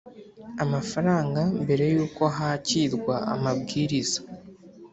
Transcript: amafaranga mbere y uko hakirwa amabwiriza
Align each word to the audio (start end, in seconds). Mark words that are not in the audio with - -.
amafaranga 0.63 1.41
mbere 1.63 1.83
y 1.93 1.95
uko 2.05 2.23
hakirwa 2.37 3.15
amabwiriza 3.33 4.19